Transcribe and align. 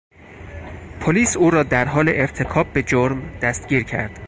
پلیس 1.01 1.37
او 1.37 1.49
را 1.51 1.63
در 1.63 1.85
حال 1.85 2.09
ارتکاب 2.09 2.73
به 2.73 2.83
جرم 2.83 3.21
دستگیر 3.41 3.83
کرد. 3.83 4.19